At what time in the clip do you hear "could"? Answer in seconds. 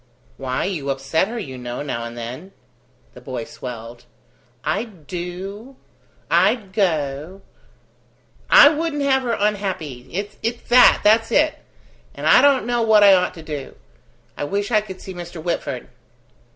14.81-14.99